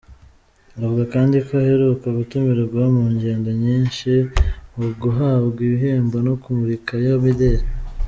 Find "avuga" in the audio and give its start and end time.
0.77-1.03